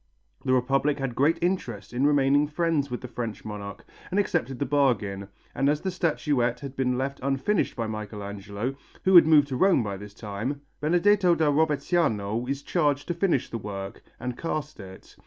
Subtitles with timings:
[0.43, 4.65] The Republic had great interest in remaining friends with the French monarch and accepted the
[4.65, 9.57] bargain, and as the statuette had been left unfinished by Michelangelo, who had moved to
[9.57, 14.79] Rome by this time, Benedetto da Rovezzano is charged to finish the work and cast
[14.79, 15.15] it.